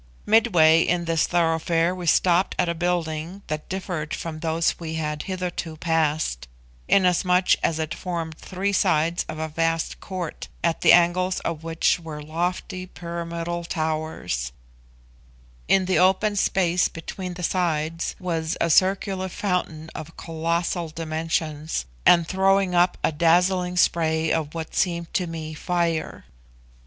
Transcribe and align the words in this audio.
Midway 0.25 0.81
in 0.81 1.05
this 1.05 1.27
thoroughfare 1.27 1.93
we 1.93 2.07
stopped 2.07 2.55
at 2.57 2.67
a 2.67 2.73
building 2.73 3.43
that 3.45 3.69
differed 3.69 4.15
from 4.15 4.39
those 4.39 4.79
we 4.79 4.95
had 4.95 5.21
hitherto 5.29 5.77
passed, 5.77 6.47
inasmuch 6.87 7.49
as 7.61 7.77
it 7.77 7.93
formed 7.93 8.35
three 8.35 8.73
sides 8.73 9.23
of 9.29 9.37
a 9.37 9.47
vast 9.47 9.99
court, 9.99 10.47
at 10.63 10.81
the 10.81 10.91
angles 10.91 11.39
of 11.41 11.63
which 11.63 11.99
were 11.99 12.19
lofty 12.19 12.87
pyramidal 12.87 13.63
towers; 13.63 14.51
in 15.67 15.85
the 15.85 15.99
open 15.99 16.35
space 16.35 16.87
between 16.87 17.35
the 17.35 17.43
sides 17.43 18.15
was 18.19 18.57
a 18.59 18.71
circular 18.71 19.29
fountain 19.29 19.87
of 19.93 20.17
colossal 20.17 20.89
dimensions, 20.89 21.85
and 22.07 22.27
throwing 22.27 22.73
up 22.73 22.97
a 23.03 23.11
dazzling 23.11 23.77
spray 23.77 24.33
of 24.33 24.55
what 24.55 24.73
seemed 24.73 25.13
to 25.13 25.27
me 25.27 25.53
fire. 25.53 26.25